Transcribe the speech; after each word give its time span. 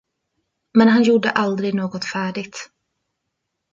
Men 0.73 0.87
han 0.87 1.03
gjorde 1.03 1.29
aldrig 1.31 1.73
något 1.73 2.05
färdigt. 2.05 2.71